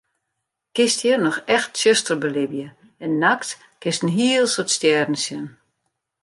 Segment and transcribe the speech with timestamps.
[0.73, 2.67] Kinst hjir noch echt tsjuster belibje
[3.03, 3.49] en nachts
[3.81, 5.45] kinst in hiel soad stjerren sjen.